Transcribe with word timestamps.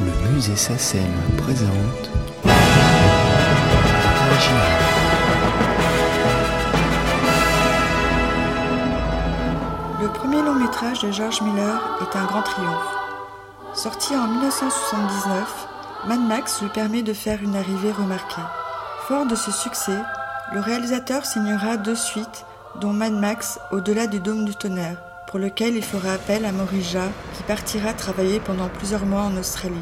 Le 0.00 0.32
musée 0.32 0.56
SACEM 0.56 1.02
présente 1.36 2.10
Le 10.00 10.08
premier 10.08 10.42
long 10.42 10.54
métrage 10.54 11.00
de 11.00 11.10
George 11.10 11.42
Miller 11.42 11.98
est 12.00 12.16
un 12.16 12.24
grand 12.24 12.42
triomphe. 12.42 13.07
Sorti 13.80 14.16
en 14.16 14.26
1979, 14.26 15.68
Mad 16.08 16.20
Max 16.26 16.60
lui 16.60 16.68
permet 16.68 17.04
de 17.04 17.12
faire 17.12 17.40
une 17.44 17.54
arrivée 17.54 17.92
remarquée. 17.92 18.42
Fort 19.06 19.24
de 19.24 19.36
ce 19.36 19.52
succès, 19.52 20.00
le 20.52 20.58
réalisateur 20.58 21.24
signera 21.24 21.76
deux 21.76 21.94
suites, 21.94 22.44
dont 22.80 22.92
Mad 22.92 23.12
Max 23.12 23.60
Au-delà 23.70 24.08
du 24.08 24.18
dôme 24.18 24.46
du 24.46 24.56
tonnerre, 24.56 25.00
pour 25.28 25.38
lequel 25.38 25.76
il 25.76 25.84
fera 25.84 26.14
appel 26.14 26.44
à 26.44 26.50
Morija, 26.50 27.04
qui 27.36 27.44
partira 27.44 27.92
travailler 27.92 28.40
pendant 28.40 28.68
plusieurs 28.68 29.06
mois 29.06 29.22
en 29.22 29.36
Australie. 29.36 29.76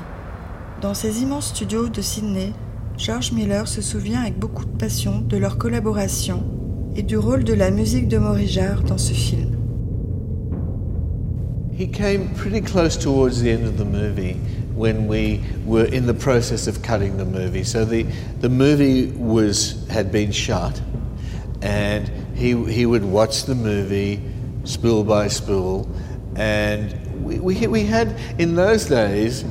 Dans 0.83 0.92
ses 0.92 1.22
immenses 1.22 1.48
studios 1.48 1.88
de 1.88 2.02
Sydney, 2.02 2.52
George 2.98 3.33
Miller 3.33 3.66
se 3.66 3.80
souvient 3.80 4.20
avec 4.20 4.38
beaucoup 4.38 4.66
de 4.66 4.77
passion 4.77 5.20
de 5.20 5.38
leur 5.38 5.56
collaboration 5.56 6.44
et 6.97 7.02
du 7.02 7.16
rôle 7.16 7.44
de 7.44 7.55
la 7.55 7.70
musique 7.70 8.08
de 8.08 8.19
Morija 8.19 8.74
dans 8.74 8.98
ce 8.98 9.14
film. 9.14 9.66
He 11.77 11.87
came 11.87 12.35
pretty 12.35 12.62
close 12.62 12.97
towards 12.97 13.43
the 13.43 13.51
end 13.51 13.66
of 13.66 13.77
the 13.77 13.84
movie 13.84 14.33
when 14.75 15.07
we 15.07 15.45
were 15.67 15.84
in 15.84 16.06
the 16.06 16.14
process 16.14 16.67
of 16.67 16.83
cutting 16.83 17.19
the 17.19 17.27
movie. 17.27 17.64
So 17.64 17.84
the, 17.84 18.05
the 18.41 18.48
movie 18.48 19.09
was 19.09 19.87
had 19.89 20.11
been 20.11 20.33
shot, 20.33 20.81
and 21.61 22.09
he, 22.34 22.65
he 22.73 22.87
would 22.87 23.05
watch 23.05 23.45
the 23.45 23.55
movie 23.55 24.23
spool 24.65 25.05
by 25.05 25.28
spool. 25.28 25.87
And 26.34 27.23
we, 27.23 27.41
we, 27.41 27.67
we 27.67 27.84
had, 27.84 28.19
in 28.39 28.55
those 28.55 28.87
days, 28.87 29.45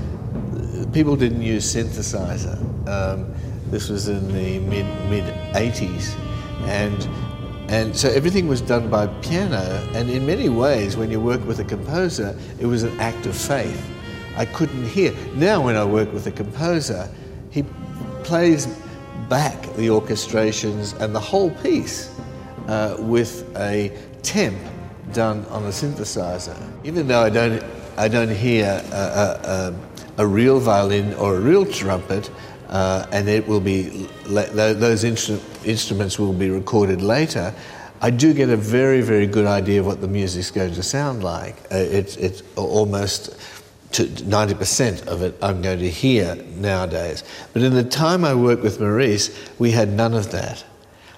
people 0.93 1.15
didn't 1.15 1.43
use 1.43 1.75
synthesizer. 1.75 2.57
Um, 2.87 3.31
this 3.69 3.89
was 3.89 4.07
in 4.07 4.27
the 4.29 4.57
mid 4.59 4.85
mid 5.11 5.31
80s, 5.53 6.15
and 6.61 7.07
and 7.67 7.95
so 7.95 8.09
everything 8.09 8.47
was 8.47 8.61
done 8.61 8.89
by 8.89 9.07
piano. 9.21 9.87
And 9.93 10.09
in 10.09 10.25
many 10.25 10.49
ways, 10.49 10.97
when 10.97 11.09
you 11.09 11.19
work 11.19 11.43
with 11.45 11.59
a 11.59 11.63
composer, 11.63 12.37
it 12.59 12.65
was 12.67 12.83
an 12.83 12.99
act 12.99 13.25
of 13.25 13.35
faith. 13.35 13.83
I 14.37 14.45
couldn't 14.45 14.85
hear. 14.85 15.13
Now, 15.33 15.61
when 15.61 15.75
I 15.75 15.83
work 15.83 16.11
with 16.13 16.27
a 16.27 16.31
composer, 16.31 17.09
he 17.49 17.63
plays 18.23 18.67
back 19.29 19.61
the 19.75 19.87
orchestrations 19.87 20.99
and 20.99 21.15
the 21.15 21.19
whole 21.19 21.49
piece 21.49 22.11
uh, 22.67 22.97
with 22.99 23.49
a 23.57 23.91
temp 24.21 24.57
done 25.13 25.45
on 25.45 25.63
a 25.63 25.69
synthesizer. 25.69 26.57
Even 26.83 27.07
though 27.07 27.21
I 27.21 27.29
don't, 27.29 27.63
I 27.97 28.07
don't 28.07 28.29
hear 28.29 28.83
a, 28.91 28.95
a, 28.95 29.73
a, 30.17 30.23
a 30.23 30.27
real 30.27 30.59
violin 30.59 31.13
or 31.15 31.37
a 31.37 31.39
real 31.39 31.65
trumpet, 31.65 32.29
uh, 32.69 33.05
and 33.11 33.29
it 33.29 33.47
will 33.47 33.59
be 33.59 34.07
those 34.25 35.03
instru- 35.03 35.41
instruments 35.65 36.17
will 36.19 36.33
be 36.33 36.49
recorded 36.49 37.01
later. 37.01 37.53
I 38.01 38.09
do 38.09 38.33
get 38.33 38.49
a 38.49 38.57
very, 38.57 39.01
very 39.01 39.27
good 39.27 39.45
idea 39.45 39.79
of 39.79 39.85
what 39.85 40.01
the 40.01 40.07
music's 40.07 40.51
going 40.51 40.73
to 40.73 40.83
sound 40.83 41.23
like. 41.23 41.55
Uh, 41.71 41.77
it's, 41.77 42.17
it's 42.17 42.43
almost 42.55 43.39
to 43.93 44.03
90% 44.03 45.07
of 45.07 45.21
it 45.21 45.35
I'm 45.41 45.61
going 45.61 45.79
to 45.79 45.89
hear 45.89 46.35
nowadays. 46.35 47.23
But 47.53 47.61
in 47.61 47.73
the 47.73 47.83
time 47.83 48.25
I 48.25 48.33
worked 48.33 48.61
with 48.61 48.79
Maurice, 48.79 49.29
we 49.57 49.71
had 49.71 49.89
none 49.89 50.13
of 50.13 50.31
that. 50.31 50.63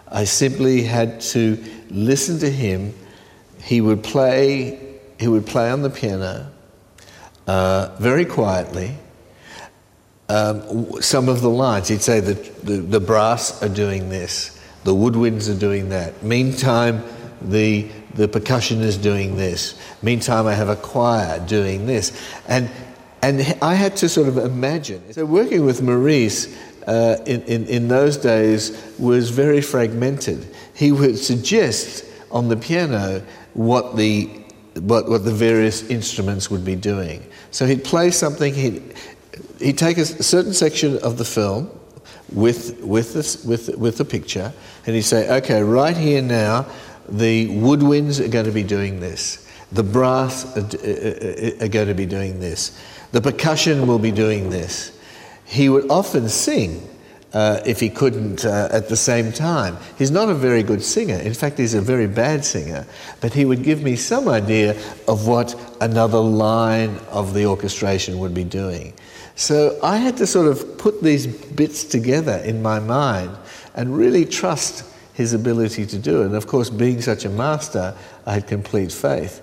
I 0.10 0.26
simply 0.26 0.84
had 0.84 1.20
to 1.22 1.64
listen 1.90 2.40
to 2.40 2.50
him. 2.50 2.94
He 3.64 3.82
would 3.82 4.04
play, 4.04 5.00
he 5.20 5.28
would 5.28 5.46
play 5.46 5.72
on 5.72 5.82
the 5.82 5.90
piano 5.90 6.52
uh, 7.48 7.96
very 8.00 8.26
quietly 8.26 8.96
um, 10.30 11.02
some 11.02 11.30
of 11.30 11.42
the 11.42 11.50
lines. 11.50 11.88
He'd 11.88 12.02
say 12.02 12.20
that 12.20 12.66
the, 12.66 12.78
the 12.78 13.00
brass 13.00 13.62
are 13.64 13.70
doing 13.70 14.10
this, 14.10 14.60
the 14.84 14.94
woodwinds 14.94 15.54
are 15.54 15.60
doing 15.60 15.90
that. 15.90 16.24
Meantime, 16.24 17.04
the, 17.42 17.88
the 18.16 18.28
percussion 18.28 18.82
is 18.82 18.98
doing 18.98 19.36
this. 19.36 19.80
Meantime, 20.02 20.48
I 20.48 20.54
have 20.54 20.70
a 20.70 20.76
choir 20.76 21.40
doing 21.46 21.86
this. 21.86 22.20
And, 22.48 22.70
and 23.22 23.42
I 23.62 23.74
had 23.74 23.96
to 23.98 24.10
sort 24.10 24.28
of 24.28 24.38
imagine. 24.38 25.14
So, 25.14 25.26
working 25.26 25.66
with 25.66 25.82
Maurice 25.82 26.56
uh, 26.88 27.18
in, 27.26 27.42
in, 27.44 27.66
in 27.66 27.88
those 27.88 28.18
days 28.18 28.82
was 28.98 29.30
very 29.30 29.62
fragmented. 29.62 30.48
He 30.74 30.92
would 30.92 31.18
suggest 31.18 32.06
on 32.32 32.48
the 32.48 32.58
piano 32.58 33.22
what 33.54 33.98
the, 33.98 34.30
what, 34.76 35.10
what 35.10 35.26
the 35.26 35.34
various 35.34 35.90
instruments 35.90 36.50
would 36.50 36.64
be 36.64 36.76
doing. 36.76 37.26
So 37.52 37.66
he'd 37.66 37.84
play 37.84 38.12
something, 38.12 38.54
he'd, 38.54 38.94
he'd 39.60 39.78
take 39.78 39.98
a 39.98 40.06
certain 40.06 40.54
section 40.54 40.98
of 41.00 41.18
the 41.18 41.26
film 41.26 41.70
with, 42.34 42.82
with, 42.82 43.14
this, 43.14 43.44
with, 43.44 43.76
with 43.78 43.98
the 43.98 44.06
picture, 44.06 44.54
and 44.86 44.96
he'd 44.96 45.04
say, 45.04 45.30
okay, 45.38 45.62
right 45.62 45.96
here 45.96 46.22
now, 46.22 46.66
the 47.08 47.48
woodwinds 47.50 48.24
are 48.24 48.28
going 48.28 48.46
to 48.46 48.52
be 48.52 48.64
doing 48.64 49.00
this. 49.00 49.48
The 49.72 49.84
brass 49.84 50.46
are, 50.58 50.62
are, 50.62 51.66
are 51.66 51.70
going 51.70 51.88
to 51.88 51.94
be 51.94 52.06
doing 52.06 52.40
this. 52.40 52.78
The 53.12 53.22
percussion 53.22 53.88
will 53.88 54.00
be 54.00 54.12
doing 54.12 54.50
this. 54.50 54.98
He 55.46 55.70
would 55.70 55.90
often 55.90 56.28
sing 56.28 56.88
uh, 57.34 57.62
if 57.66 57.80
he 57.80 57.90
couldn't 57.90 58.46
uh, 58.46 58.70
at 58.72 58.90
the 58.90 58.96
same 58.96 59.32
time. 59.32 59.78
He's 59.98 60.12
not 60.12 60.30
a 60.30 60.34
very 60.34 60.64
good 60.64 60.84
singer. 60.84 61.16
In 61.16 61.34
fact, 61.34 61.58
he's 61.58 61.74
a 61.74 61.82
very 61.82 62.08
bad 62.08 62.44
singer. 62.44 62.86
But 63.22 63.34
he 63.34 63.46
would 63.46 63.64
give 63.64 63.84
me 63.84 63.96
some 63.96 64.28
idea 64.28 64.72
of 65.08 65.28
what 65.28 65.56
another 65.82 66.20
line 66.20 66.98
of 67.10 67.34
the 67.34 67.46
orchestration 67.46 68.20
would 68.20 68.34
be 68.34 68.44
doing. 68.44 68.94
So 69.38 69.80
I 69.84 69.98
had 69.98 70.18
to 70.18 70.28
sort 70.28 70.48
of 70.48 70.80
put 70.80 71.02
these 71.04 71.28
bits 71.28 71.84
together 71.84 72.38
in 72.38 72.62
my 72.62 72.80
mind 72.80 73.38
and 73.76 73.96
really 73.96 74.26
trust 74.26 74.84
his 75.14 75.34
ability 75.34 75.86
to 75.86 75.98
do 75.98 76.24
it. 76.24 76.26
And 76.26 76.36
of 76.36 76.48
course, 76.48 76.72
being 76.72 77.02
such 77.02 77.24
a 77.24 77.30
master, 77.30 77.96
I 78.26 78.34
had 78.34 78.48
complete 78.48 78.92
faith. 78.92 79.42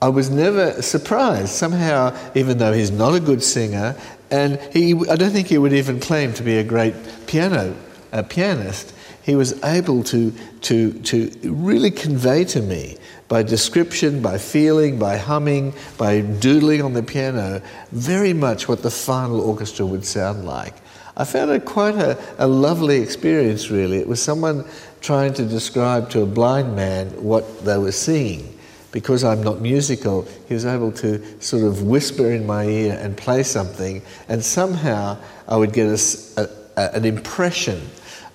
I 0.00 0.08
was 0.08 0.30
never 0.30 0.80
surprised. 0.80 1.50
Somehow, 1.50 2.16
even 2.34 2.56
though 2.56 2.72
he's 2.72 2.90
not 2.90 3.14
a 3.14 3.20
good 3.20 3.42
singer, 3.42 3.94
and 4.30 4.58
he, 4.72 4.94
I 5.08 5.16
don't 5.16 5.30
think 5.30 5.48
he 5.48 5.58
would 5.58 5.74
even 5.74 6.00
claim 6.00 6.32
to 6.34 6.42
be 6.42 6.56
a 6.56 6.64
great 6.64 6.94
piano 7.26 7.76
a 8.12 8.22
pianist, 8.22 8.94
he 9.28 9.36
was 9.36 9.62
able 9.62 10.02
to, 10.02 10.32
to, 10.62 10.90
to 11.02 11.30
really 11.44 11.90
convey 11.90 12.44
to 12.44 12.62
me 12.62 12.96
by 13.28 13.42
description, 13.42 14.22
by 14.22 14.38
feeling, 14.38 14.98
by 14.98 15.18
humming, 15.18 15.74
by 15.98 16.22
doodling 16.22 16.80
on 16.80 16.94
the 16.94 17.02
piano, 17.02 17.60
very 17.92 18.32
much 18.32 18.68
what 18.68 18.82
the 18.82 18.90
final 18.90 19.38
orchestra 19.42 19.84
would 19.84 20.02
sound 20.02 20.46
like. 20.46 20.72
I 21.14 21.24
found 21.24 21.50
it 21.50 21.66
quite 21.66 21.94
a, 21.96 22.18
a 22.38 22.46
lovely 22.46 23.02
experience, 23.02 23.70
really. 23.70 23.98
It 23.98 24.08
was 24.08 24.22
someone 24.22 24.64
trying 25.02 25.34
to 25.34 25.44
describe 25.44 26.08
to 26.12 26.22
a 26.22 26.26
blind 26.26 26.74
man 26.74 27.08
what 27.22 27.66
they 27.66 27.76
were 27.76 27.92
seeing. 27.92 28.58
Because 28.92 29.24
I'm 29.24 29.42
not 29.42 29.60
musical, 29.60 30.26
he 30.48 30.54
was 30.54 30.64
able 30.64 30.90
to 30.92 31.22
sort 31.42 31.64
of 31.64 31.82
whisper 31.82 32.32
in 32.32 32.46
my 32.46 32.64
ear 32.64 32.98
and 32.98 33.14
play 33.14 33.42
something, 33.42 34.00
and 34.30 34.42
somehow 34.42 35.18
I 35.46 35.58
would 35.58 35.74
get 35.74 35.86
a, 35.86 36.48
a, 36.78 36.96
an 36.96 37.04
impression 37.04 37.82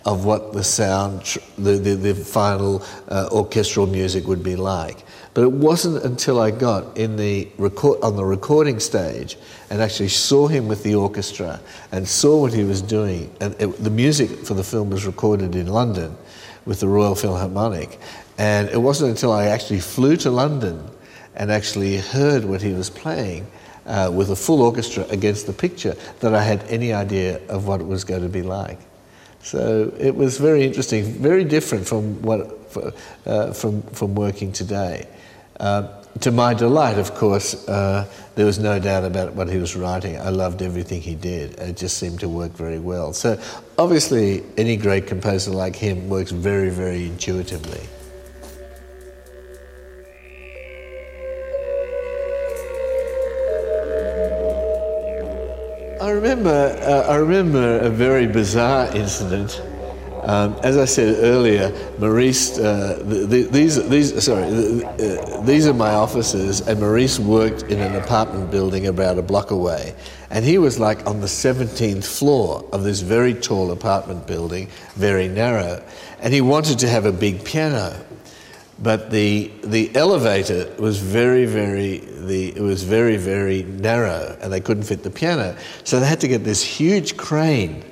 of 0.06 0.26
what 0.26 0.54
the 0.54 0.64
sound, 0.64 1.38
the, 1.58 1.72
the, 1.74 1.96
the 1.96 2.14
final 2.14 2.84
uh, 3.08 3.30
orchestral 3.32 3.88
music 3.88 4.28
would 4.28 4.44
be 4.44 4.56
like. 4.56 5.04
But 5.34 5.44
it 5.44 5.52
wasn't 5.52 6.04
until 6.04 6.40
I 6.40 6.52
got 6.52 6.96
in 6.98 7.16
the 7.16 7.48
record, 7.58 8.00
on 8.04 8.16
the 8.16 8.26
recording 8.26 8.80
stage 8.80 9.38
and 9.70 9.82
actually 9.82 10.10
saw 10.10 10.48
him 10.48 10.68
with 10.68 10.84
the 10.84 10.94
orchestra 10.94 11.60
and 11.92 12.08
saw 12.08 12.42
what 12.42 12.54
he 12.54 12.64
was 12.64 12.82
doing. 12.82 13.34
And 13.40 13.56
it, 13.60 13.68
the 13.84 13.90
music 13.90 14.30
for 14.46 14.54
the 14.54 14.64
film 14.64 14.90
was 14.90 15.06
recorded 15.06 15.56
in 15.56 15.68
London 15.68 16.16
with 16.66 16.80
the 16.82 16.88
Royal 16.88 17.16
Philharmonic. 17.16 18.00
And 18.38 18.70
it 18.70 18.78
wasn't 18.78 19.12
until 19.12 19.32
I 19.32 19.46
actually 19.46 19.80
flew 19.80 20.18
to 20.18 20.30
London 20.30 20.88
and 21.36 21.52
actually 21.52 21.98
heard 21.98 22.46
what 22.46 22.62
he 22.62 22.74
was 22.74 22.90
playing 22.90 23.48
uh, 23.86 24.12
with 24.14 24.30
a 24.30 24.36
full 24.36 24.62
orchestra 24.62 25.06
against 25.10 25.48
the 25.48 25.54
picture 25.54 25.96
that 26.20 26.36
I 26.36 26.44
had 26.44 26.64
any 26.66 26.94
idea 26.94 27.42
of 27.48 27.68
what 27.68 27.82
it 27.82 27.88
was 27.88 28.04
going 28.04 28.22
to 28.22 28.30
be 28.30 28.44
like. 28.44 28.80
So 29.44 29.94
it 30.00 30.16
was 30.16 30.38
very 30.38 30.64
interesting, 30.64 31.04
very 31.04 31.44
different 31.44 31.86
from 31.86 32.22
what 32.22 32.60
uh, 33.26 33.54
from 33.54 33.82
from 33.84 34.16
working 34.16 34.52
today. 34.52 35.08
Uh, 35.60 35.88
to 36.22 36.32
my 36.32 36.54
delight, 36.54 36.98
of 36.98 37.14
course, 37.16 37.68
uh, 37.68 38.06
there 38.36 38.46
was 38.46 38.60
no 38.60 38.80
doubt 38.80 39.04
about 39.04 39.34
what 39.34 39.50
he 39.50 39.58
was 39.58 39.76
writing. 39.76 40.18
I 40.18 40.30
loved 40.30 40.62
everything 40.62 41.02
he 41.02 41.16
did. 41.16 41.60
It 41.60 41.76
just 41.76 41.98
seemed 41.98 42.20
to 42.22 42.30
work 42.30 42.52
very 42.52 42.80
well. 42.80 43.14
So 43.14 43.40
obviously, 43.78 44.44
any 44.58 44.78
great 44.78 45.08
composer 45.08 45.52
like 45.52 45.76
him 45.76 46.10
works 46.10 46.32
very, 46.32 46.70
very 46.70 47.08
intuitively. 47.08 47.82
Remember, 56.14 56.78
uh, 56.82 57.12
I 57.12 57.16
remember 57.16 57.80
a 57.80 57.90
very 57.90 58.28
bizarre 58.28 58.96
incident. 58.96 59.62
Um, 60.24 60.56
as 60.64 60.78
I 60.78 60.86
said 60.86 61.18
earlier, 61.22 61.74
Maurice, 62.00 62.58
uh, 62.58 63.04
the, 63.04 63.26
the, 63.26 63.44
these, 63.44 63.90
these, 63.90 64.24
sorry, 64.24 64.50
the, 64.50 64.88
uh, 64.88 65.42
these 65.42 65.68
are 65.68 65.74
my 65.74 65.94
offices, 65.94 66.62
and 66.62 66.80
Maurice 66.80 67.20
worked 67.20 67.64
in 67.64 67.80
an 67.82 67.96
apartment 67.96 68.50
building 68.50 68.88
about 68.88 69.18
a 69.18 69.22
block 69.22 69.52
away. 69.52 69.94
And 70.30 70.46
he 70.46 70.58
was 70.58 70.80
like 70.80 71.06
on 71.06 71.20
the 71.20 71.28
17th 71.28 72.06
floor 72.06 72.68
of 72.72 72.84
this 72.84 73.02
very 73.02 73.34
tall 73.34 73.72
apartment 73.72 74.26
building, 74.26 74.70
very 74.96 75.28
narrow. 75.28 75.84
And 76.22 76.34
he 76.34 76.40
wanted 76.40 76.80
to 76.80 76.88
have 76.88 77.06
a 77.06 77.12
big 77.12 77.44
piano. 77.44 77.94
But 78.80 79.12
the, 79.12 79.52
the 79.64 79.96
elevator 79.96 80.74
was 80.80 81.00
very, 81.00 81.46
very, 81.46 82.00
the, 82.00 82.50
it 82.50 82.62
was 82.62 82.84
very, 82.84 83.18
very 83.18 83.64
narrow, 83.64 84.38
and 84.42 84.52
they 84.52 84.62
couldn't 84.62 84.84
fit 84.84 85.04
the 85.04 85.12
piano. 85.12 85.56
So 85.84 86.00
they 86.00 86.08
had 86.08 86.22
to 86.22 86.28
get 86.28 86.44
this 86.44 86.64
huge 86.64 87.16
crane 87.16 87.84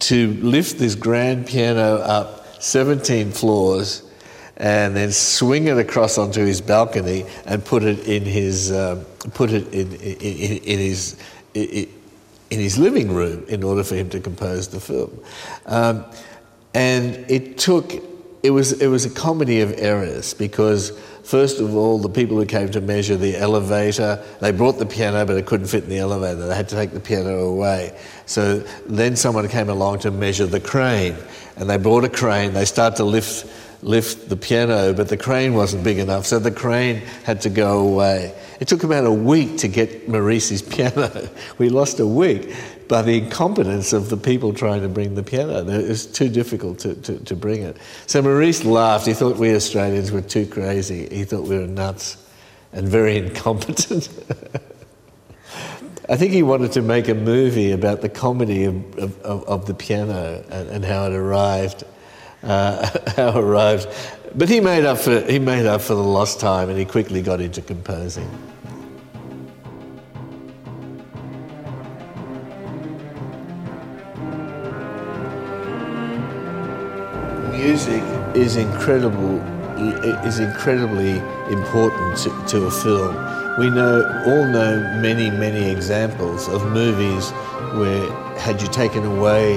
to 0.00 0.32
lift 0.34 0.78
this 0.78 0.94
grand 0.94 1.46
piano 1.46 1.96
up 1.96 2.62
17 2.62 3.32
floors 3.32 4.02
and 4.56 4.94
then 4.94 5.10
swing 5.10 5.68
it 5.68 5.78
across 5.78 6.18
onto 6.18 6.44
his 6.44 6.60
balcony 6.60 7.24
and 7.46 7.64
put 7.64 7.82
it 7.82 8.06
in 8.06 8.24
his 8.24 8.70
um, 8.72 9.04
put 9.32 9.50
it 9.50 9.66
in, 9.72 9.92
in, 9.94 10.58
in 10.58 10.78
his 10.78 11.16
in 11.54 11.88
his 12.50 12.78
living 12.78 13.12
room 13.12 13.44
in 13.48 13.62
order 13.62 13.82
for 13.82 13.94
him 13.94 14.10
to 14.10 14.20
compose 14.20 14.68
the 14.68 14.80
film. 14.80 15.18
Um, 15.66 16.04
and 16.74 17.14
it 17.30 17.58
took 17.58 17.90
it 18.42 18.50
was 18.50 18.72
it 18.80 18.88
was 18.88 19.04
a 19.04 19.10
comedy 19.10 19.60
of 19.60 19.72
errors 19.78 20.34
because 20.34 20.92
First 21.30 21.60
of 21.60 21.76
all, 21.76 21.98
the 21.98 22.08
people 22.08 22.36
who 22.38 22.44
came 22.44 22.70
to 22.70 22.80
measure 22.80 23.16
the 23.16 23.36
elevator, 23.36 24.20
they 24.40 24.50
brought 24.50 24.78
the 24.78 24.86
piano, 24.86 25.24
but 25.24 25.36
it 25.36 25.46
couldn't 25.46 25.68
fit 25.68 25.84
in 25.84 25.90
the 25.90 25.98
elevator. 25.98 26.48
They 26.48 26.56
had 26.56 26.68
to 26.70 26.74
take 26.74 26.90
the 26.92 26.98
piano 26.98 27.40
away. 27.40 27.96
So 28.26 28.58
then 28.86 29.14
someone 29.14 29.46
came 29.48 29.68
along 29.68 30.00
to 30.00 30.10
measure 30.10 30.46
the 30.46 30.58
crane, 30.58 31.14
and 31.56 31.70
they 31.70 31.76
brought 31.76 32.02
a 32.02 32.08
crane. 32.08 32.52
They 32.52 32.64
started 32.64 32.96
to 32.96 33.04
lift 33.04 33.46
lift 33.82 34.28
the 34.28 34.36
piano, 34.36 34.92
but 34.92 35.08
the 35.08 35.16
crane 35.16 35.54
wasn't 35.54 35.84
big 35.84 35.98
enough, 35.98 36.26
so 36.26 36.38
the 36.38 36.50
crane 36.50 36.96
had 37.24 37.40
to 37.42 37.48
go 37.48 37.78
away. 37.78 38.34
It 38.58 38.68
took 38.68 38.82
about 38.82 39.06
a 39.06 39.12
week 39.12 39.58
to 39.58 39.68
get 39.68 40.08
Maurice's 40.08 40.62
piano. 40.74 41.28
We 41.58 41.68
lost 41.68 42.00
a 42.00 42.06
week 42.06 42.54
by 42.90 43.02
the 43.02 43.16
incompetence 43.18 43.92
of 43.92 44.10
the 44.10 44.16
people 44.16 44.52
trying 44.52 44.82
to 44.82 44.88
bring 44.88 45.14
the 45.14 45.22
piano. 45.22 45.64
It 45.66 45.88
was 45.88 46.04
too 46.06 46.28
difficult 46.28 46.80
to, 46.80 46.94
to, 46.96 47.18
to 47.20 47.36
bring 47.36 47.62
it. 47.62 47.76
So 48.08 48.20
Maurice 48.20 48.64
laughed. 48.64 49.06
He 49.06 49.14
thought 49.14 49.36
we 49.36 49.54
Australians 49.54 50.10
were 50.10 50.20
too 50.20 50.44
crazy. 50.44 51.08
He 51.08 51.22
thought 51.22 51.44
we 51.44 51.56
were 51.56 51.68
nuts 51.68 52.16
and 52.72 52.88
very 52.88 53.16
incompetent. 53.26 54.08
I 56.08 56.16
think 56.16 56.32
he 56.32 56.42
wanted 56.42 56.72
to 56.72 56.82
make 56.82 57.08
a 57.08 57.14
movie 57.14 57.70
about 57.70 58.00
the 58.00 58.08
comedy 58.08 58.64
of, 58.64 58.98
of, 58.98 59.44
of 59.44 59.66
the 59.66 59.74
piano 59.74 60.44
and, 60.50 60.68
and, 60.70 60.84
how 60.84 61.06
it 61.06 61.12
arrived. 61.12 61.84
Uh, 62.42 62.90
how 63.16 63.28
it 63.28 63.36
arrived. 63.36 63.86
But 64.34 64.48
he 64.48 64.58
made, 64.58 64.84
up 64.84 64.98
for, 64.98 65.20
he 65.20 65.38
made 65.38 65.66
up 65.66 65.80
for 65.80 65.94
the 65.94 66.02
lost 66.02 66.40
time 66.40 66.68
and 66.68 66.76
he 66.76 66.84
quickly 66.84 67.22
got 67.22 67.40
into 67.40 67.62
composing. 67.62 68.28
Is 78.34 78.56
incredible 78.56 79.40
is 80.26 80.40
incredibly 80.40 81.18
important 81.50 82.16
to, 82.18 82.28
to, 82.46 82.66
a 82.66 82.70
film. 82.70 83.14
We 83.58 83.70
know 83.70 84.02
all 84.26 84.44
know 84.44 84.78
many 85.00 85.30
many 85.30 85.70
examples 85.70 86.48
of 86.48 86.64
movies 86.70 87.30
where 87.78 88.10
had 88.38 88.60
you 88.60 88.68
taken 88.68 89.04
away 89.04 89.56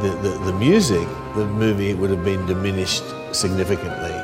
the, 0.00 0.08
the, 0.22 0.30
the 0.46 0.52
music, 0.54 1.06
the 1.36 1.46
movie 1.46 1.94
would 1.94 2.10
have 2.10 2.24
been 2.24 2.44
diminished 2.46 3.04
significantly. 3.32 4.14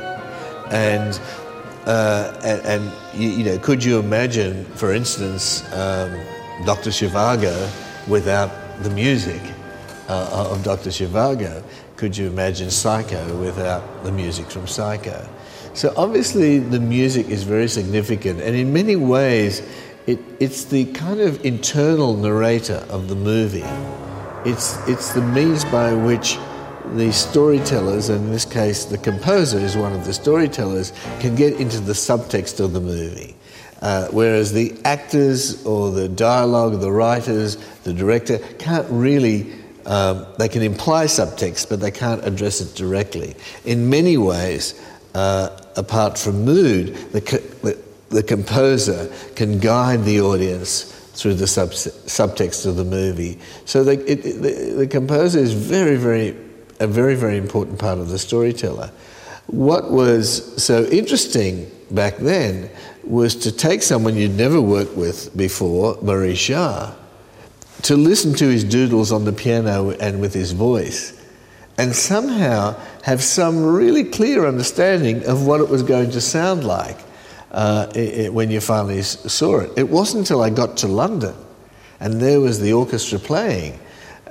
And 0.71 1.19
uh, 1.85 2.39
and, 2.43 2.65
and 2.65 2.91
you, 3.13 3.29
you, 3.29 3.43
know, 3.45 3.57
could 3.59 3.83
you 3.83 3.97
imagine, 3.99 4.65
for 4.75 4.93
instance, 4.93 5.63
um, 5.73 6.11
Dr. 6.65 6.89
Zhivago 6.89 7.71
without 8.07 8.51
the 8.83 8.89
music 8.89 9.41
uh, 10.09 10.49
of 10.51 10.63
Dr. 10.63 10.89
Zhivago? 10.89 11.63
could 11.99 12.15
you 12.15 12.27
imagine 12.27 12.71
Psycho 12.71 13.37
without 13.41 14.05
the 14.05 14.11
music 14.13 14.49
from 14.49 14.65
Psycho? 14.67 15.27
So 15.73 15.93
obviously 15.97 16.57
the 16.57 16.79
music 16.79 17.27
is 17.27 17.43
very 17.43 17.67
significant, 17.67 18.39
and 18.39 18.55
in 18.55 18.71
many 18.71 18.95
ways, 18.95 19.61
it, 20.07 20.17
it's 20.39 20.63
the 20.63 20.85
kind 20.93 21.19
of 21.19 21.43
internal 21.43 22.15
narrator 22.15 22.85
of 22.89 23.09
the 23.09 23.15
movie. 23.15 23.67
It's, 24.49 24.77
it's 24.87 25.11
the 25.13 25.21
means 25.21 25.65
by 25.65 25.91
which 25.93 26.37
the 26.95 27.11
storytellers, 27.11 28.07
and 28.07 28.27
in 28.27 28.31
this 28.31 28.45
case 28.45 28.85
the 28.85 28.97
composer 28.97 29.59
is 29.59 29.75
one 29.75 29.91
of 29.91 30.05
the 30.05 30.13
storytellers, 30.13 30.93
can 31.19 31.35
get 31.35 31.59
into 31.59 31.81
the 31.81 31.91
subtext 31.91 32.63
of 32.63 32.71
the 32.71 32.79
movie. 32.79 33.35
Uh, 33.81 34.07
whereas 34.11 34.53
the 34.53 34.73
actors 34.85 35.65
or 35.65 35.91
the 35.91 36.07
dialogue, 36.07 36.79
the 36.79 36.91
writers, 36.91 37.57
the 37.83 37.93
director 37.93 38.37
can't 38.57 38.87
really 38.89 39.58
um, 39.85 40.25
they 40.37 40.49
can 40.49 40.61
imply 40.61 41.05
subtext, 41.05 41.69
but 41.69 41.79
they 41.79 41.91
can't 41.91 42.25
address 42.25 42.61
it 42.61 42.75
directly. 42.75 43.35
In 43.65 43.89
many 43.89 44.17
ways, 44.17 44.79
uh, 45.15 45.49
apart 45.75 46.17
from 46.17 46.45
mood, 46.45 46.95
the, 47.11 47.21
the, 47.61 47.77
the, 48.09 48.23
composer 48.23 49.11
can 49.35 49.59
guide 49.59 50.03
the 50.03 50.21
audience 50.21 50.83
through 51.13 51.33
the 51.35 51.47
sub- 51.47 51.71
subtext 51.71 52.65
of 52.65 52.75
the 52.75 52.83
movie. 52.83 53.39
So 53.65 53.83
the, 53.83 53.93
it, 54.09 54.21
the, 54.21 54.73
the 54.77 54.87
composer 54.87 55.39
is 55.39 55.53
very, 55.53 55.95
very, 55.95 56.35
a 56.79 56.87
very, 56.87 57.15
very 57.15 57.37
important 57.37 57.79
part 57.79 57.99
of 57.99 58.09
the 58.09 58.19
storyteller. 58.19 58.91
What 59.47 59.89
was 59.91 60.63
so 60.63 60.85
interesting 60.85 61.69
back 61.89 62.17
then 62.17 62.69
was 63.03 63.35
to 63.35 63.51
take 63.51 63.81
someone 63.81 64.15
you'd 64.15 64.37
never 64.37 64.61
worked 64.61 64.95
with 64.95 65.35
before, 65.35 65.97
Maurice 66.03 66.37
Jarre, 66.37 66.95
to 67.83 67.95
listen 67.95 68.33
to 68.35 68.47
his 68.47 68.63
doodles 68.63 69.11
on 69.11 69.25
the 69.25 69.33
piano 69.33 69.91
and 69.91 70.19
with 70.19 70.33
his 70.33 70.51
voice 70.51 71.15
and 71.77 71.95
somehow 71.95 72.77
have 73.03 73.23
some 73.23 73.63
really 73.63 74.03
clear 74.03 74.45
understanding 74.45 75.25
of 75.25 75.45
what 75.45 75.61
it 75.61 75.69
was 75.69 75.81
going 75.81 76.11
to 76.11 76.19
sound 76.19 76.63
like 76.65 76.97
uh, 77.51 77.87
it, 77.95 78.19
it, 78.19 78.33
when 78.33 78.51
you 78.51 78.59
finally 78.59 79.01
saw 79.01 79.59
it. 79.59 79.71
It 79.77 79.89
wasn't 79.89 80.21
until 80.21 80.41
I 80.41 80.49
got 80.49 80.77
to 80.77 80.87
London 80.87 81.35
and 81.99 82.21
there 82.21 82.41
was 82.41 82.59
the 82.59 82.73
orchestra 82.73 83.17
playing 83.17 83.79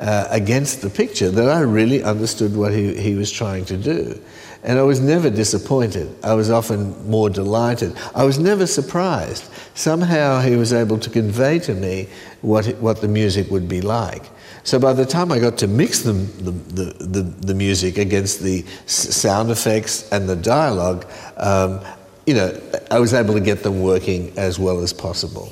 uh, 0.01 0.27
against 0.31 0.83
the 0.83 0.91
picture 0.91 1.31
that 1.31 1.49
I 1.49 1.61
really 1.61 2.03
understood 2.03 2.57
what 2.57 2.73
he, 2.73 2.95
he 2.95 3.15
was 3.15 3.31
trying 3.31 3.65
to 3.67 3.77
do. 3.77 4.21
And 4.65 4.79
I 4.79 4.83
was 4.83 5.01
never 5.01 5.31
disappointed. 5.31 6.15
I 6.25 6.35
was 6.35 6.51
often 6.51 7.09
more 7.09 7.31
delighted. 7.31 7.97
I 8.15 8.25
was 8.25 8.39
never 8.39 8.67
surprised. 8.67 9.51
Somehow 9.75 10.41
he 10.41 10.57
was 10.57 10.73
able 10.73 10.99
to 10.99 11.11
convey 11.11 11.61
to 11.61 11.75
me 11.75 12.09
what, 12.43 12.67
what 12.79 13.01
the 13.01 13.09
music 13.09 13.51
would 13.51 13.69
be 13.69 13.81
like. 13.81 14.25
So 14.65 14.79
by 14.79 14.93
the 14.93 15.07
time 15.07 15.33
I 15.33 15.39
got 15.39 15.57
to 15.59 15.69
mix 15.69 16.01
the, 16.03 16.13
the, 16.13 16.85
the, 17.05 17.23
the 17.23 17.55
music 17.55 17.99
against 17.99 18.41
the 18.43 18.65
sound 18.87 19.51
effects 19.51 20.11
and 20.11 20.29
the 20.29 20.37
dialogue, 20.37 21.07
um, 21.37 21.81
you 22.27 22.35
know, 22.35 22.61
I 22.91 22.99
was 22.99 23.15
able 23.15 23.35
to 23.35 23.41
get 23.41 23.63
them 23.63 23.81
working 23.81 24.37
as 24.37 24.59
well 24.59 24.81
as 24.81 24.93
possible. 24.93 25.51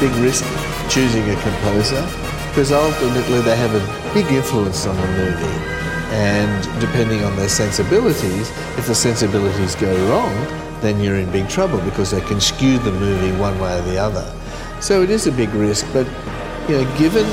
Big 0.00 0.12
risk 0.16 0.44
choosing 0.88 1.28
a 1.28 1.36
composer 1.42 2.02
because 2.48 2.72
ultimately 2.72 3.40
they 3.42 3.54
have 3.54 3.74
a 3.74 4.14
big 4.14 4.26
influence 4.32 4.86
on 4.86 4.96
the 4.96 5.06
movie. 5.08 5.60
And 6.10 6.80
depending 6.80 7.22
on 7.22 7.36
their 7.36 7.50
sensibilities, 7.50 8.50
if 8.78 8.86
the 8.86 8.94
sensibilities 8.94 9.76
go 9.76 9.92
wrong, 10.08 10.34
then 10.80 11.00
you're 11.00 11.16
in 11.16 11.30
big 11.30 11.48
trouble 11.48 11.78
because 11.82 12.10
they 12.10 12.22
can 12.22 12.40
skew 12.40 12.78
the 12.78 12.92
movie 12.92 13.38
one 13.38 13.58
way 13.60 13.78
or 13.78 13.82
the 13.82 13.98
other. 13.98 14.26
So 14.80 15.02
it 15.02 15.10
is 15.10 15.26
a 15.26 15.32
big 15.32 15.50
risk, 15.50 15.86
but 15.92 16.06
you 16.68 16.78
know, 16.78 16.98
given 16.98 17.26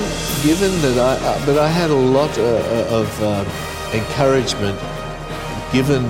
given 0.44 0.72
that 0.82 0.98
I 1.00 1.14
uh, 1.26 1.46
but 1.46 1.58
I 1.58 1.70
had 1.70 1.90
a 1.90 1.96
lot 1.96 2.38
uh, 2.38 2.44
uh 2.44 3.00
of 3.02 3.24
uh, 3.24 3.46
encouragement, 3.94 4.78
given 5.72 6.04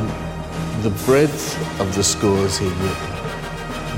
the 0.82 0.90
breadth 1.06 1.56
of 1.80 1.94
the 1.96 2.04
scores 2.04 2.58
he'd 2.58 2.72
written 2.72 3.17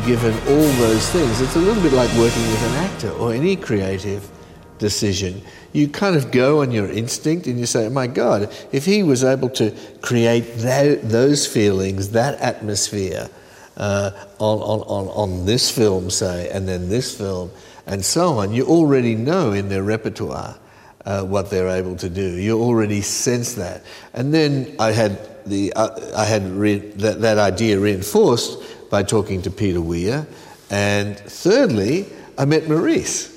given 0.06 0.34
all 0.48 0.72
those 0.78 1.10
things. 1.10 1.42
It's 1.42 1.56
a 1.56 1.60
little 1.60 1.82
bit 1.82 1.94
like 1.94 2.10
working 2.18 2.42
with 2.42 2.64
an 2.64 2.76
actor 2.86 3.12
or 3.12 3.34
any 3.34 3.56
creative 3.56 4.30
decision. 4.78 5.42
You 5.74 5.88
kind 5.88 6.16
of 6.16 6.32
go 6.32 6.62
on 6.62 6.72
your 6.72 6.90
instinct 6.90 7.48
and 7.48 7.60
you 7.60 7.66
say, 7.66 7.90
my 7.90 8.08
God, 8.08 8.54
if 8.72 8.86
he 8.86 9.04
was 9.04 9.24
able 9.24 9.50
to 9.52 9.76
create 10.02 10.58
that, 10.58 11.10
those 11.10 11.46
feelings, 11.46 12.10
that 12.12 12.40
atmosphere 12.40 13.30
uh, 13.78 14.12
on, 14.40 14.60
on, 14.60 14.80
on, 14.82 15.08
on 15.10 15.46
this 15.46 15.70
film, 15.70 16.10
say, 16.10 16.50
and 16.50 16.68
then 16.68 16.90
this 16.90 17.16
film, 17.16 17.52
and 17.86 18.04
so 18.04 18.40
on, 18.40 18.54
you 18.54 18.66
already 18.66 19.16
know 19.16 19.52
in 19.52 19.70
their 19.70 19.84
repertoire 19.84 20.58
uh, 21.06 21.24
what 21.24 21.50
they're 21.50 21.70
able 21.70 21.96
to 21.98 22.10
do. 22.10 22.38
You 22.38 22.62
already 22.62 23.02
sense 23.02 23.54
that. 23.54 23.84
And 24.14 24.34
then 24.34 24.76
I 24.80 24.92
had 24.92 25.46
the, 25.46 25.74
uh, 25.74 26.16
I 26.16 26.26
had 26.26 26.44
re- 26.52 26.78
that, 26.78 27.22
that 27.22 27.38
idea 27.38 27.80
reinforced 27.80 28.62
by 28.90 29.04
talking 29.04 29.42
to 29.44 29.52
Peter 29.52 29.82
Weir. 29.82 30.28
And 30.70 31.18
thirdly, 31.18 32.08
I 32.38 32.46
met 32.46 32.68
Maurice. 32.68 33.36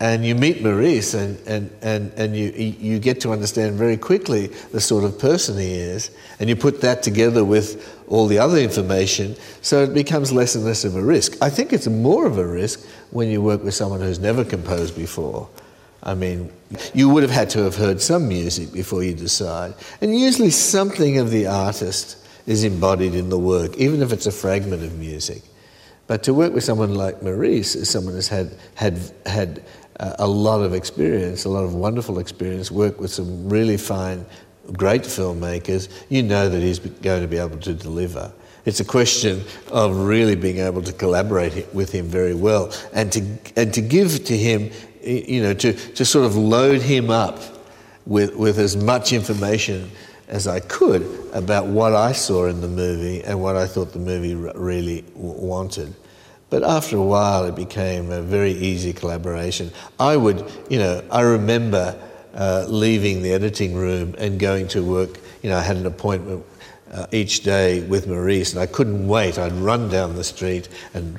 And 0.00 0.26
you 0.26 0.34
meet 0.34 0.64
Maurice, 0.64 1.14
and, 1.14 1.38
and, 1.46 1.70
and, 1.80 2.12
and 2.16 2.36
you, 2.36 2.50
you 2.50 2.98
get 2.98 3.20
to 3.20 3.30
understand 3.30 3.76
very 3.76 3.96
quickly 3.96 4.48
the 4.72 4.80
sort 4.80 5.04
of 5.04 5.16
person 5.16 5.56
he 5.56 5.74
is. 5.74 6.10
And 6.40 6.48
you 6.48 6.56
put 6.56 6.80
that 6.80 7.04
together 7.04 7.44
with 7.44 8.02
all 8.08 8.26
the 8.26 8.36
other 8.36 8.58
information, 8.58 9.36
so 9.60 9.84
it 9.84 9.94
becomes 9.94 10.32
less 10.32 10.56
and 10.56 10.64
less 10.64 10.84
of 10.84 10.96
a 10.96 11.02
risk. 11.02 11.40
I 11.40 11.50
think 11.50 11.72
it's 11.72 11.86
more 11.86 12.26
of 12.26 12.38
a 12.38 12.44
risk 12.44 12.84
when 13.12 13.28
you 13.28 13.40
work 13.40 13.62
with 13.62 13.74
someone 13.74 14.00
who's 14.00 14.18
never 14.18 14.44
composed 14.44 14.96
before. 14.96 15.48
I 16.02 16.14
mean, 16.14 16.50
you 16.92 17.08
would 17.08 17.22
have 17.22 17.30
had 17.30 17.48
to 17.50 17.60
have 17.60 17.76
heard 17.76 18.00
some 18.00 18.26
music 18.26 18.72
before 18.72 19.04
you 19.04 19.14
decide. 19.14 19.74
And 20.00 20.18
usually 20.18 20.50
something 20.50 21.18
of 21.18 21.30
the 21.30 21.46
artist 21.46 22.16
is 22.46 22.64
embodied 22.64 23.14
in 23.14 23.28
the 23.28 23.38
work, 23.38 23.76
even 23.76 24.02
if 24.02 24.12
it's 24.12 24.26
a 24.26 24.32
fragment 24.32 24.82
of 24.82 24.98
music. 24.98 25.42
But 26.06 26.22
to 26.24 26.34
work 26.34 26.52
with 26.52 26.64
someone 26.64 26.94
like 26.94 27.22
Maurice 27.22 27.88
someone 27.88 28.14
who's 28.14 28.28
had, 28.28 28.56
had, 28.74 28.98
had 29.26 29.64
uh, 30.00 30.14
a 30.18 30.26
lot 30.26 30.60
of 30.60 30.74
experience, 30.74 31.44
a 31.44 31.48
lot 31.48 31.64
of 31.64 31.74
wonderful 31.74 32.18
experience, 32.18 32.70
worked 32.70 32.98
with 32.98 33.10
some 33.10 33.48
really 33.48 33.76
fine, 33.76 34.26
great 34.72 35.02
filmmakers, 35.02 35.88
you 36.08 36.22
know 36.22 36.48
that 36.48 36.60
he's 36.60 36.78
going 36.78 37.22
to 37.22 37.28
be 37.28 37.38
able 37.38 37.58
to 37.58 37.74
deliver. 37.74 38.32
It's 38.64 38.80
a 38.80 38.84
question 38.84 39.42
of 39.70 39.96
really 39.96 40.36
being 40.36 40.58
able 40.58 40.82
to 40.82 40.92
collaborate 40.92 41.72
with 41.74 41.90
him 41.90 42.06
very 42.06 42.34
well 42.34 42.72
and 42.92 43.10
to, 43.12 43.20
and 43.56 43.74
to 43.74 43.80
give 43.80 44.24
to 44.24 44.36
him 44.36 44.70
you 45.02 45.42
know, 45.42 45.54
to, 45.54 45.72
to 45.72 46.04
sort 46.04 46.26
of 46.26 46.36
load 46.36 46.80
him 46.80 47.10
up 47.10 47.40
with, 48.06 48.34
with 48.36 48.58
as 48.58 48.76
much 48.76 49.12
information 49.12 49.90
as 50.32 50.48
I 50.48 50.60
could 50.60 51.02
about 51.34 51.66
what 51.66 51.94
I 51.94 52.12
saw 52.12 52.46
in 52.46 52.62
the 52.62 52.68
movie 52.68 53.22
and 53.22 53.40
what 53.40 53.54
I 53.54 53.66
thought 53.66 53.92
the 53.92 53.98
movie 53.98 54.34
really 54.34 55.04
wanted. 55.14 55.94
But 56.48 56.62
after 56.64 56.96
a 56.96 57.02
while, 57.02 57.44
it 57.44 57.54
became 57.54 58.10
a 58.10 58.22
very 58.22 58.52
easy 58.52 58.94
collaboration. 58.94 59.70
I 60.00 60.16
would, 60.16 60.50
you 60.70 60.78
know, 60.78 61.04
I 61.10 61.20
remember 61.20 61.98
uh, 62.34 62.64
leaving 62.66 63.22
the 63.22 63.32
editing 63.32 63.74
room 63.74 64.14
and 64.16 64.40
going 64.40 64.68
to 64.68 64.82
work. 64.82 65.20
You 65.42 65.50
know, 65.50 65.58
I 65.58 65.62
had 65.62 65.76
an 65.76 65.84
appointment 65.84 66.46
uh, 66.90 67.06
each 67.12 67.42
day 67.42 67.82
with 67.82 68.06
Maurice, 68.06 68.52
and 68.52 68.60
I 68.60 68.66
couldn't 68.66 69.06
wait. 69.06 69.38
I'd 69.38 69.52
run 69.52 69.90
down 69.90 70.16
the 70.16 70.24
street 70.24 70.70
and 70.94 71.18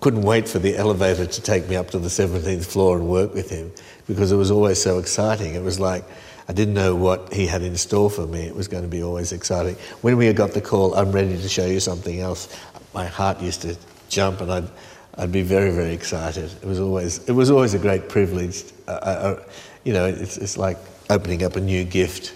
couldn't 0.00 0.22
wait 0.22 0.48
for 0.48 0.58
the 0.58 0.76
elevator 0.76 1.26
to 1.26 1.40
take 1.40 1.66
me 1.68 1.76
up 1.76 1.90
to 1.92 1.98
the 1.98 2.08
17th 2.08 2.66
floor 2.66 2.98
and 2.98 3.08
work 3.08 3.32
with 3.32 3.48
him 3.48 3.72
because 4.06 4.32
it 4.32 4.36
was 4.36 4.50
always 4.50 4.80
so 4.80 4.98
exciting. 4.98 5.54
It 5.54 5.62
was 5.62 5.80
like 5.80 6.04
I 6.48 6.52
didn't 6.52 6.74
know 6.74 6.94
what 6.94 7.32
he 7.32 7.46
had 7.46 7.62
in 7.62 7.76
store 7.76 8.10
for 8.10 8.26
me. 8.26 8.42
It 8.42 8.54
was 8.54 8.68
going 8.68 8.82
to 8.82 8.88
be 8.88 9.02
always 9.02 9.32
exciting. 9.32 9.76
When 10.02 10.16
we 10.16 10.32
got 10.32 10.52
the 10.52 10.60
call, 10.60 10.94
I'm 10.94 11.10
ready 11.10 11.36
to 11.36 11.48
show 11.48 11.66
you 11.66 11.80
something 11.80 12.20
else, 12.20 12.54
my 12.92 13.06
heart 13.06 13.40
used 13.40 13.62
to 13.62 13.76
jump 14.08 14.40
and 14.40 14.52
I'd, 14.52 14.68
I'd 15.16 15.32
be 15.32 15.42
very, 15.42 15.70
very 15.70 15.94
excited. 15.94 16.50
It 16.62 16.66
was 16.66 16.80
always, 16.80 17.26
it 17.28 17.32
was 17.32 17.50
always 17.50 17.74
a 17.74 17.78
great 17.78 18.08
privilege. 18.08 18.64
Uh, 18.86 18.90
uh, 18.90 18.94
uh 18.94 19.42
you 19.84 19.92
know, 19.92 20.06
it's, 20.06 20.36
it's 20.38 20.56
like 20.56 20.78
opening 21.10 21.44
up 21.44 21.56
a 21.56 21.60
new 21.60 21.84
gift 21.84 22.34